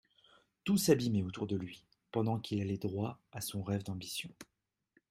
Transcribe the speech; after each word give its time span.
Tout 0.63 0.77
s'abîmait 0.79 1.21
autour 1.21 1.45
de 1.45 1.55
lui, 1.55 1.85
pendant 2.11 2.39
qu'il 2.39 2.59
allait 2.59 2.79
droit 2.79 3.19
à 3.31 3.39
son 3.39 3.61
rêve 3.61 3.83
d'ambition. 3.83 4.31